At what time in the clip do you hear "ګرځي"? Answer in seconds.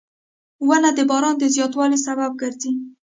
2.41-2.71